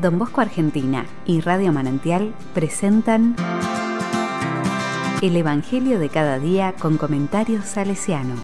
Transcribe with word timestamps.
Don 0.00 0.16
Bosco 0.16 0.40
Argentina 0.40 1.06
y 1.26 1.40
Radio 1.40 1.72
Manantial 1.72 2.32
presentan 2.54 3.34
El 5.22 5.36
Evangelio 5.36 5.98
de 5.98 6.08
cada 6.08 6.38
día 6.38 6.74
con 6.78 6.98
comentarios 6.98 7.64
salesiano. 7.64 8.42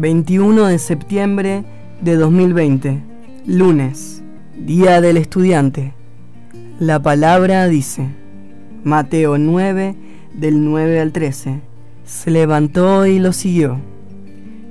...21 0.00 0.66
de 0.66 0.78
septiembre 0.78 1.64
de 2.00 2.16
2020... 2.16 3.02
...lunes... 3.46 4.17
Día 4.66 5.00
del 5.00 5.16
estudiante. 5.16 5.94
La 6.80 7.00
palabra 7.00 7.68
dice, 7.68 8.08
Mateo 8.82 9.38
9, 9.38 9.94
del 10.34 10.64
9 10.64 11.00
al 11.00 11.12
13, 11.12 11.60
se 12.04 12.30
levantó 12.32 13.06
y 13.06 13.20
lo 13.20 13.32
siguió. 13.32 13.78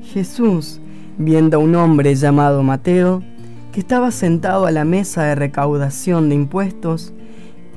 Jesús, 0.03 0.81
viendo 1.17 1.57
a 1.57 1.59
un 1.61 1.73
hombre 1.75 2.13
llamado 2.15 2.63
Mateo, 2.63 3.23
que 3.71 3.79
estaba 3.79 4.11
sentado 4.11 4.65
a 4.65 4.71
la 4.71 4.83
mesa 4.83 5.23
de 5.23 5.35
recaudación 5.35 6.27
de 6.27 6.35
impuestos, 6.35 7.13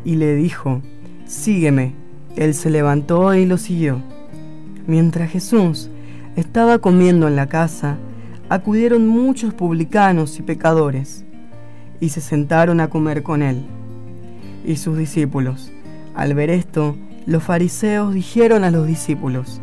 y 0.05 0.17
le 0.17 0.35
dijo, 0.35 0.83
Sígueme. 1.27 1.95
Él 2.37 2.55
se 2.55 2.71
levantó 2.71 3.35
y 3.35 3.47
lo 3.47 3.57
siguió. 3.57 4.03
Mientras 4.87 5.31
Jesús 5.31 5.91
estaba 6.35 6.81
comiendo 6.81 7.29
en 7.29 7.37
la 7.37 7.47
casa, 7.47 7.99
acudieron 8.49 9.07
muchos 9.07 9.55
publicanos 9.55 10.39
y 10.41 10.43
pecadores 10.43 11.25
y 12.01 12.09
se 12.09 12.21
sentaron 12.21 12.81
a 12.81 12.89
comer 12.89 13.23
con 13.23 13.43
él. 13.43 13.63
Y 14.65 14.77
sus 14.77 14.97
discípulos, 14.97 15.71
al 16.15 16.35
ver 16.35 16.51
esto, 16.51 16.97
los 17.27 17.43
fariseos 17.43 18.15
dijeron 18.15 18.65
a 18.65 18.71
los 18.71 18.87
discípulos, 18.87 19.61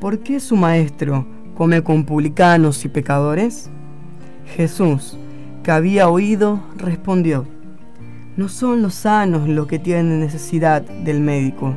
¿por 0.00 0.20
qué 0.20 0.40
su 0.40 0.56
maestro 0.56 1.26
come 1.54 1.82
con 1.82 2.04
publicanos 2.04 2.84
y 2.84 2.88
pecadores? 2.88 3.70
Jesús, 4.56 5.18
que 5.62 5.70
había 5.70 6.08
oído, 6.08 6.60
respondió, 6.76 7.46
no 8.36 8.48
son 8.48 8.82
los 8.82 8.94
sanos 8.94 9.48
los 9.48 9.66
que 9.66 9.78
tienen 9.78 10.20
necesidad 10.20 10.82
del 10.82 11.20
médico, 11.20 11.74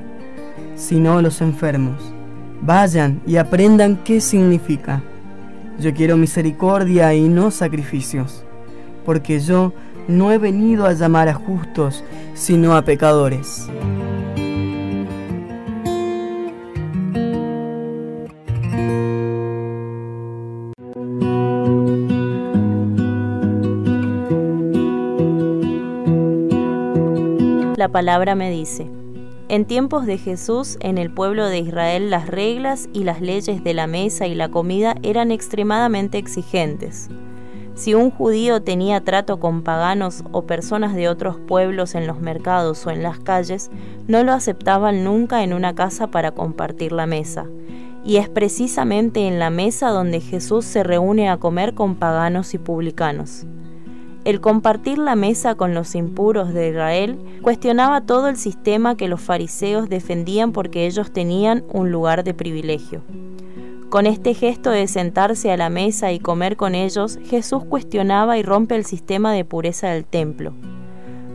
sino 0.75 1.21
los 1.21 1.41
enfermos. 1.41 2.01
Vayan 2.61 3.21
y 3.27 3.35
aprendan 3.35 3.97
qué 4.03 4.21
significa. 4.21 5.03
Yo 5.79 5.93
quiero 5.93 6.15
misericordia 6.15 7.13
y 7.13 7.27
no 7.27 7.51
sacrificios 7.51 8.45
porque 9.05 9.39
yo 9.39 9.73
no 10.07 10.31
he 10.31 10.37
venido 10.37 10.85
a 10.85 10.93
llamar 10.93 11.29
a 11.29 11.33
justos, 11.33 12.03
sino 12.33 12.75
a 12.75 12.83
pecadores. 12.83 13.69
La 27.77 27.89
palabra 27.89 28.35
me 28.35 28.49
dice, 28.49 28.89
en 29.47 29.65
tiempos 29.65 30.05
de 30.05 30.17
Jesús, 30.17 30.77
en 30.79 30.97
el 30.97 31.11
pueblo 31.11 31.47
de 31.47 31.59
Israel 31.59 32.09
las 32.09 32.27
reglas 32.27 32.89
y 32.93 33.03
las 33.03 33.21
leyes 33.21 33.63
de 33.63 33.73
la 33.75 33.85
mesa 33.85 34.25
y 34.25 34.33
la 34.33 34.49
comida 34.49 34.95
eran 35.03 35.31
extremadamente 35.31 36.17
exigentes. 36.17 37.09
Si 37.75 37.93
un 37.93 38.09
judío 38.09 38.61
tenía 38.61 39.01
trato 39.01 39.37
con 39.37 39.61
paganos 39.61 40.23
o 40.31 40.43
personas 40.43 40.95
de 40.95 41.09
otros 41.09 41.35
pueblos 41.37 41.93
en 41.93 42.07
los 42.07 42.21
mercados 42.21 42.87
o 42.87 42.91
en 42.91 43.03
las 43.03 43.19
calles, 43.19 43.69
no 44.07 44.23
lo 44.23 44.31
aceptaban 44.31 45.03
nunca 45.03 45.43
en 45.43 45.51
una 45.51 45.75
casa 45.75 46.07
para 46.07 46.31
compartir 46.31 46.93
la 46.93 47.05
mesa. 47.05 47.45
Y 48.05 48.15
es 48.15 48.29
precisamente 48.29 49.27
en 49.27 49.39
la 49.39 49.49
mesa 49.49 49.89
donde 49.89 50.21
Jesús 50.21 50.63
se 50.63 50.83
reúne 50.83 51.29
a 51.29 51.35
comer 51.37 51.73
con 51.73 51.95
paganos 51.95 52.53
y 52.53 52.59
publicanos. 52.59 53.45
El 54.23 54.39
compartir 54.39 54.97
la 54.97 55.15
mesa 55.15 55.55
con 55.55 55.73
los 55.73 55.95
impuros 55.95 56.53
de 56.53 56.69
Israel 56.69 57.19
cuestionaba 57.41 58.01
todo 58.01 58.29
el 58.29 58.37
sistema 58.37 58.95
que 58.95 59.09
los 59.09 59.19
fariseos 59.19 59.89
defendían 59.89 60.53
porque 60.53 60.87
ellos 60.87 61.11
tenían 61.11 61.65
un 61.73 61.91
lugar 61.91 62.23
de 62.23 62.33
privilegio. 62.33 63.03
Con 63.89 64.07
este 64.07 64.33
gesto 64.33 64.71
de 64.71 64.87
sentarse 64.87 65.51
a 65.51 65.57
la 65.57 65.69
mesa 65.69 66.11
y 66.11 66.19
comer 66.19 66.57
con 66.57 66.75
ellos, 66.75 67.19
Jesús 67.25 67.63
cuestionaba 67.63 68.37
y 68.37 68.43
rompe 68.43 68.75
el 68.75 68.83
sistema 68.83 69.31
de 69.31 69.45
pureza 69.45 69.89
del 69.89 70.05
templo. 70.05 70.53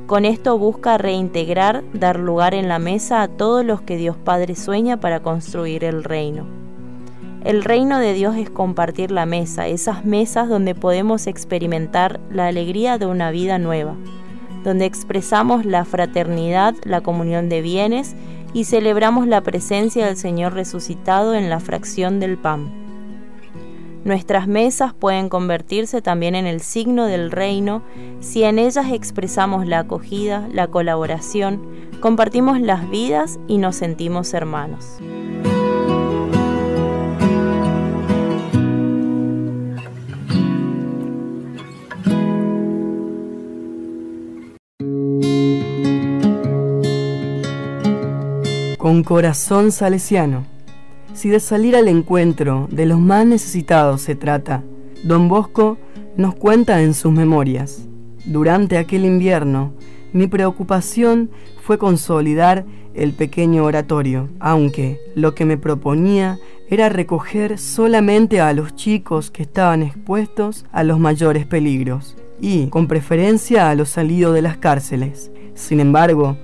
Con 0.06 0.24
esto 0.24 0.58
busca 0.58 0.98
reintegrar, 0.98 1.84
dar 1.94 2.18
lugar 2.18 2.54
en 2.54 2.68
la 2.68 2.80
mesa 2.80 3.22
a 3.22 3.28
todos 3.28 3.64
los 3.64 3.80
que 3.82 3.96
Dios 3.96 4.16
Padre 4.16 4.56
sueña 4.56 4.98
para 4.98 5.20
construir 5.20 5.84
el 5.84 6.02
reino. 6.02 6.44
El 7.44 7.62
reino 7.62 8.00
de 8.00 8.12
Dios 8.12 8.36
es 8.36 8.50
compartir 8.50 9.12
la 9.12 9.24
mesa, 9.24 9.68
esas 9.68 10.04
mesas 10.04 10.48
donde 10.48 10.74
podemos 10.74 11.28
experimentar 11.28 12.18
la 12.30 12.48
alegría 12.48 12.98
de 12.98 13.06
una 13.06 13.30
vida 13.30 13.58
nueva, 13.58 13.94
donde 14.64 14.84
expresamos 14.84 15.64
la 15.64 15.84
fraternidad, 15.84 16.74
la 16.84 17.00
comunión 17.00 17.48
de 17.48 17.62
bienes 17.62 18.16
y 18.52 18.64
celebramos 18.64 19.26
la 19.26 19.40
presencia 19.42 20.06
del 20.06 20.16
Señor 20.16 20.54
resucitado 20.54 21.34
en 21.34 21.50
la 21.50 21.60
fracción 21.60 22.20
del 22.20 22.36
pan. 22.38 22.80
Nuestras 24.04 24.48
mesas 24.48 24.94
pueden 24.94 25.28
convertirse 25.28 26.00
también 26.00 26.34
en 26.34 26.46
el 26.46 26.60
signo 26.60 27.04
del 27.04 27.30
reino 27.30 27.82
si 28.20 28.44
en 28.44 28.58
ellas 28.58 28.86
expresamos 28.92 29.66
la 29.66 29.80
acogida, 29.80 30.48
la 30.52 30.68
colaboración, 30.68 31.60
compartimos 32.00 32.60
las 32.60 32.88
vidas 32.88 33.38
y 33.46 33.58
nos 33.58 33.76
sentimos 33.76 34.32
hermanos. 34.32 34.98
Corazón 49.04 49.70
salesiano. 49.70 50.44
Si 51.14 51.28
de 51.28 51.40
salir 51.40 51.76
al 51.76 51.88
encuentro 51.88 52.68
de 52.70 52.86
los 52.86 52.98
más 52.98 53.24
necesitados 53.24 54.02
se 54.02 54.14
trata, 54.14 54.62
don 55.04 55.28
Bosco 55.28 55.78
nos 56.16 56.34
cuenta 56.34 56.82
en 56.82 56.94
sus 56.94 57.12
memorias. 57.12 57.86
Durante 58.24 58.78
aquel 58.78 59.04
invierno, 59.04 59.72
mi 60.12 60.26
preocupación 60.26 61.30
fue 61.62 61.78
consolidar 61.78 62.64
el 62.94 63.12
pequeño 63.12 63.64
oratorio, 63.64 64.28
aunque 64.40 65.00
lo 65.14 65.34
que 65.34 65.44
me 65.44 65.56
proponía 65.56 66.38
era 66.68 66.88
recoger 66.88 67.58
solamente 67.58 68.40
a 68.40 68.52
los 68.52 68.74
chicos 68.74 69.30
que 69.30 69.42
estaban 69.42 69.82
expuestos 69.82 70.66
a 70.72 70.82
los 70.82 70.98
mayores 70.98 71.46
peligros 71.46 72.16
y, 72.40 72.66
con 72.66 72.88
preferencia, 72.88 73.70
a 73.70 73.74
los 73.74 73.90
salidos 73.90 74.34
de 74.34 74.42
las 74.42 74.56
cárceles. 74.56 75.30
Sin 75.54 75.80
embargo, 75.80 76.36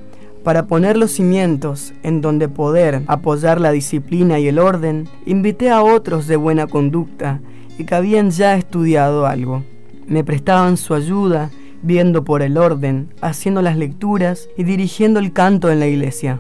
para 0.46 0.68
poner 0.68 0.96
los 0.96 1.10
cimientos 1.10 1.92
en 2.04 2.20
donde 2.20 2.48
poder 2.48 3.02
apoyar 3.08 3.60
la 3.60 3.72
disciplina 3.72 4.38
y 4.38 4.46
el 4.46 4.60
orden, 4.60 5.08
invité 5.24 5.70
a 5.70 5.82
otros 5.82 6.28
de 6.28 6.36
buena 6.36 6.68
conducta 6.68 7.40
y 7.78 7.84
que 7.84 7.96
habían 7.96 8.30
ya 8.30 8.54
estudiado 8.54 9.26
algo. 9.26 9.64
Me 10.06 10.22
prestaban 10.22 10.76
su 10.76 10.94
ayuda, 10.94 11.50
viendo 11.82 12.22
por 12.22 12.42
el 12.42 12.58
orden, 12.58 13.12
haciendo 13.20 13.60
las 13.60 13.76
lecturas 13.76 14.48
y 14.56 14.62
dirigiendo 14.62 15.18
el 15.18 15.32
canto 15.32 15.68
en 15.68 15.80
la 15.80 15.88
iglesia. 15.88 16.38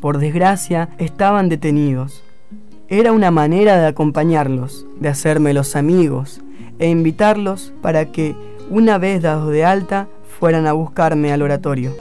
Por 0.00 0.16
desgracia, 0.16 0.88
estaban 0.96 1.50
detenidos. 1.50 2.24
Era 2.88 3.12
una 3.12 3.30
manera 3.30 3.76
de 3.76 3.86
acompañarlos, 3.86 4.86
de 4.98 5.10
hacerme 5.10 5.52
los 5.52 5.76
amigos 5.76 6.40
e 6.78 6.88
invitarlos 6.88 7.74
para 7.82 8.06
que, 8.06 8.34
una 8.70 8.96
vez 8.96 9.20
dados 9.20 9.52
de 9.52 9.66
alta, 9.66 10.08
fueran 10.40 10.66
a 10.66 10.72
buscarme 10.72 11.34
al 11.34 11.42
oratorio. 11.42 11.92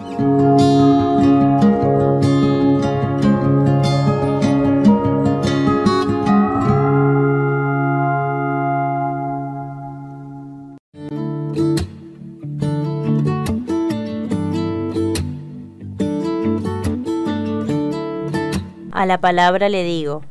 A 19.02 19.08
la 19.08 19.18
palabra 19.18 19.68
le 19.68 19.84
digo, 19.84 20.22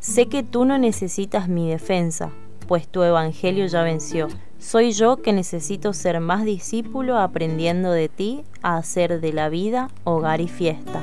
sé 0.00 0.26
que 0.26 0.42
tú 0.42 0.64
no 0.64 0.76
necesitas 0.76 1.46
mi 1.48 1.70
defensa, 1.70 2.32
pues 2.66 2.88
tu 2.88 3.04
evangelio 3.04 3.64
ya 3.66 3.84
venció. 3.84 4.26
Soy 4.58 4.90
yo 4.90 5.22
que 5.22 5.32
necesito 5.32 5.92
ser 5.92 6.18
más 6.18 6.44
discípulo 6.44 7.16
aprendiendo 7.16 7.92
de 7.92 8.08
ti 8.08 8.42
a 8.60 8.76
hacer 8.76 9.20
de 9.20 9.32
la 9.32 9.48
vida 9.48 9.88
hogar 10.02 10.40
y 10.40 10.48
fiesta. 10.48 11.00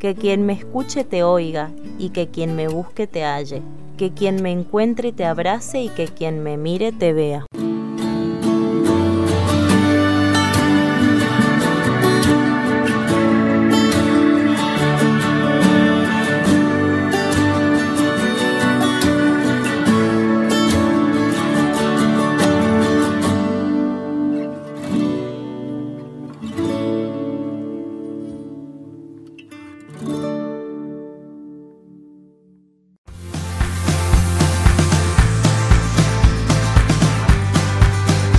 Que 0.00 0.16
quien 0.16 0.44
me 0.44 0.54
escuche 0.54 1.04
te 1.04 1.22
oiga 1.22 1.70
y 1.96 2.08
que 2.08 2.26
quien 2.26 2.56
me 2.56 2.66
busque 2.66 3.06
te 3.06 3.24
halle. 3.24 3.62
Que 3.96 4.10
quien 4.10 4.42
me 4.42 4.50
encuentre 4.50 5.12
te 5.12 5.24
abrace 5.24 5.80
y 5.80 5.90
que 5.90 6.08
quien 6.08 6.42
me 6.42 6.56
mire 6.56 6.90
te 6.90 7.12
vea. 7.12 7.46